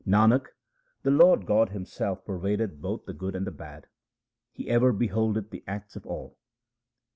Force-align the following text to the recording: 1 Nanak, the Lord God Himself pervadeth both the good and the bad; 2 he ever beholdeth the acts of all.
1 0.05 0.09
Nanak, 0.11 0.47
the 1.03 1.11
Lord 1.11 1.45
God 1.45 1.69
Himself 1.69 2.25
pervadeth 2.25 2.81
both 2.81 3.05
the 3.05 3.13
good 3.13 3.35
and 3.35 3.45
the 3.45 3.51
bad; 3.51 3.83
2 4.55 4.63
he 4.63 4.67
ever 4.67 4.91
beholdeth 4.91 5.51
the 5.51 5.63
acts 5.67 5.95
of 5.95 6.07
all. 6.07 6.39